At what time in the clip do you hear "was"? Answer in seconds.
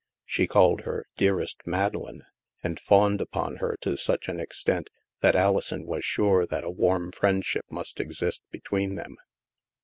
5.85-6.03